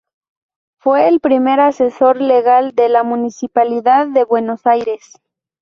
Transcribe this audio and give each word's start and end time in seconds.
Fue 0.79 1.07
el 1.09 1.19
primer 1.19 1.59
Asesor 1.59 2.19
Legal 2.19 2.73
de 2.73 2.89
la 2.89 3.03
Municipalidad 3.03 4.07
de 4.07 4.23
Buenos 4.23 4.65
Aires. 4.65 5.13